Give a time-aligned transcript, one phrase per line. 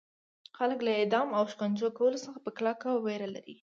[0.57, 3.57] خلک له اعدام او شکنجه کولو څخه په کلکه ویره لري.